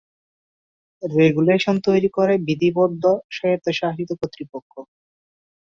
Regulation 1.03 1.75
তৈরি 1.87 2.09
করে 2.17 2.33
বিধিবদ্ধ 2.47 3.03
স্বায়ত্বশাসিত 3.31 4.09
কর্তৃপক্ষ। 4.19 4.73